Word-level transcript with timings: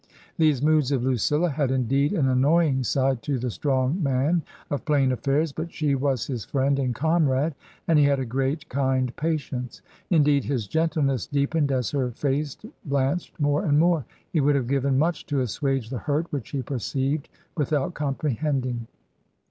These 0.39 0.63
moods 0.63 0.91
of 0.91 1.03
Lucilla 1.03 1.47
had 1.51 1.69
indeed 1.69 2.11
an 2.11 2.27
annoying 2.27 2.83
side 2.83 3.21
to 3.21 3.37
the 3.37 3.51
strong 3.51 4.01
man 4.01 4.41
of 4.71 4.83
plain 4.83 5.11
affairs, 5.11 5.51
but 5.51 5.71
she 5.71 5.93
was 5.93 6.25
his 6.25 6.43
friend 6.43 6.79
and 6.79 6.95
comrade, 6.95 7.53
and 7.87 7.99
he 7.99 8.05
had 8.05 8.17
a 8.17 8.25
great, 8.25 8.67
kind 8.67 9.15
patience. 9.15 9.83
Indeed, 10.09 10.45
his 10.45 10.65
gentleness 10.65 11.27
deepened 11.27 11.71
as 11.71 11.91
her 11.91 12.09
face 12.09 12.57
blanched 12.83 13.39
more 13.39 13.63
and 13.63 13.77
more. 13.79 14.03
He 14.33 14.41
would 14.41 14.55
have 14.55 14.67
given 14.67 14.97
much 14.97 15.27
to 15.27 15.41
assuage 15.41 15.91
the 15.91 15.99
hurt 15.99 16.25
which 16.31 16.49
he 16.49 16.63
perceived 16.63 17.29
without 17.55 17.93
comprehending. 17.93 18.87